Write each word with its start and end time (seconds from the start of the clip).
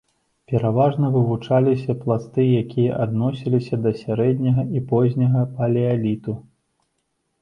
Пераважна 0.51 1.09
вывучаліся 1.15 1.95
пласты, 2.03 2.47
якія 2.61 2.97
адносіліся 3.05 3.81
да 3.83 3.91
сярэдняга 4.03 4.67
і 4.81 4.85
позняга 4.91 5.41
палеаліту. 5.61 6.33